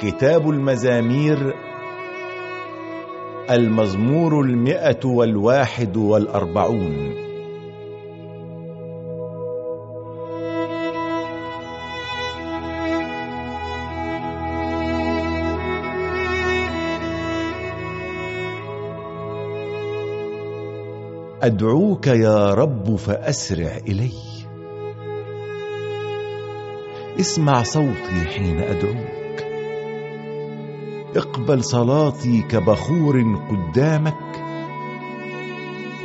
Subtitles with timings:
[0.00, 1.54] كتاب المزامير
[3.50, 7.14] المزمور المئة والواحد والأربعون.
[21.42, 24.12] أدعوك يا رب فأسرع إلي.
[27.20, 29.25] اسمع صوتي حين أدعوك
[31.16, 34.14] اقبل صلاتي كبخور قدامك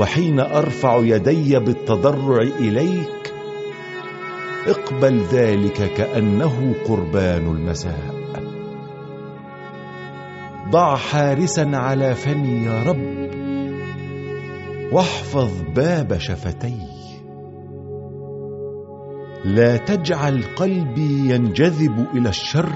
[0.00, 3.34] وحين أرفع يدي بالتضرع إليك
[4.66, 8.18] اقبل ذلك كأنه قربان المساء.
[10.70, 13.18] ضع حارسا على فمي يا رب
[14.92, 16.76] واحفظ باب شفتي.
[19.44, 22.72] لا تجعل قلبي ينجذب إلى الشر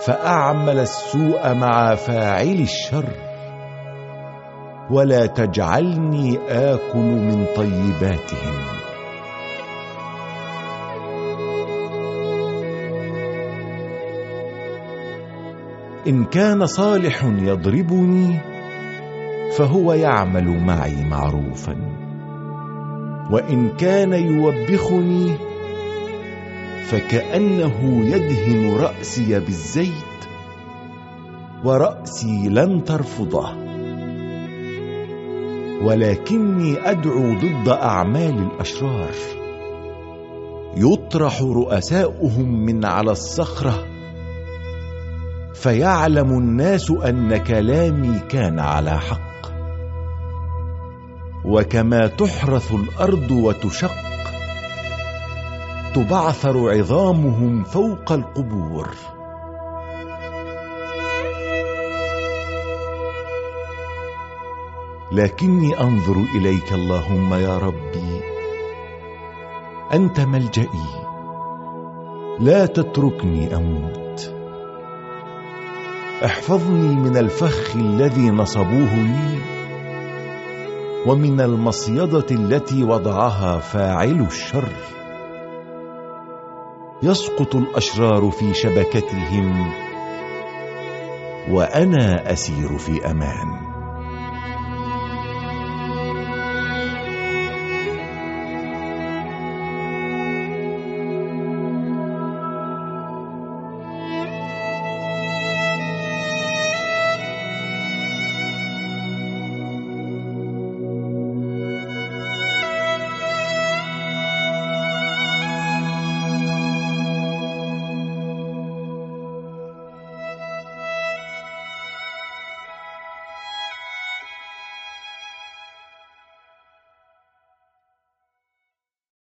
[0.00, 3.08] فأعمل السوء مع فاعل الشر.
[4.90, 8.54] ولا تجعلني آكل من طيباتهم.
[16.06, 18.38] إن كان صالح يضربني
[19.56, 21.76] فهو يعمل معي معروفا.
[23.30, 25.47] وإن كان يوبخني
[26.90, 30.18] فكأنه يدهن رأسي بالزيت
[31.64, 33.48] ورأسي لن ترفضه.
[35.82, 39.14] ولكني أدعو ضد أعمال الأشرار.
[40.76, 43.86] يطرح رؤساؤهم من على الصخرة
[45.54, 49.18] فيعلم الناس أن كلامي كان على حق.
[51.44, 54.17] وكما تحرث الأرض وتشق
[55.98, 58.88] تبعثر عظامهم فوق القبور.
[65.12, 68.20] لكني أنظر إليك اللهم يا ربي.
[69.92, 70.88] أنت ملجئي.
[72.40, 74.34] لا تتركني أموت.
[76.24, 79.38] احفظني من الفخ الذي نصبوه لي
[81.06, 84.97] ومن المصيدة التي وضعها فاعل الشر.
[87.02, 89.72] يسقط الأشرار في شبكتهم
[91.50, 93.67] وأنا أسير في أمان.